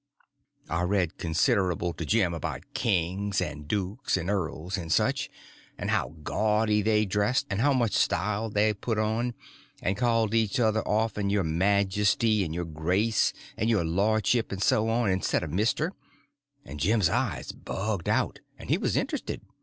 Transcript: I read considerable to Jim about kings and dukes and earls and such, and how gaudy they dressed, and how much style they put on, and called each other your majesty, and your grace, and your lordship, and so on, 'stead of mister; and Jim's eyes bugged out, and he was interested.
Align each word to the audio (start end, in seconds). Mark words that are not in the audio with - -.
I 0.67 0.81
read 0.81 1.19
considerable 1.19 1.93
to 1.93 2.07
Jim 2.07 2.33
about 2.33 2.63
kings 2.73 3.39
and 3.39 3.67
dukes 3.67 4.17
and 4.17 4.31
earls 4.31 4.75
and 4.75 4.91
such, 4.91 5.29
and 5.77 5.91
how 5.91 6.15
gaudy 6.23 6.81
they 6.81 7.05
dressed, 7.05 7.45
and 7.51 7.61
how 7.61 7.71
much 7.71 7.93
style 7.93 8.49
they 8.49 8.73
put 8.73 8.97
on, 8.97 9.35
and 9.79 9.95
called 9.95 10.33
each 10.33 10.59
other 10.59 10.81
your 11.27 11.43
majesty, 11.43 12.43
and 12.43 12.51
your 12.51 12.65
grace, 12.65 13.31
and 13.55 13.69
your 13.69 13.85
lordship, 13.85 14.51
and 14.51 14.63
so 14.63 14.89
on, 14.89 15.21
'stead 15.21 15.43
of 15.43 15.51
mister; 15.53 15.93
and 16.65 16.79
Jim's 16.79 17.09
eyes 17.09 17.51
bugged 17.51 18.09
out, 18.09 18.39
and 18.57 18.71
he 18.71 18.79
was 18.79 18.97
interested. 18.97 19.43